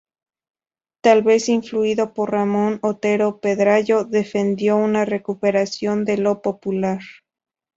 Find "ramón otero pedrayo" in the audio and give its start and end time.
2.31-4.03